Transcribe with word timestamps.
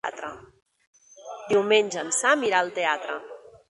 Diumenge 1.53 2.05
en 2.07 2.13
Sam 2.23 2.51
irà 2.51 2.67
al 2.67 2.77
teatre. 2.83 3.25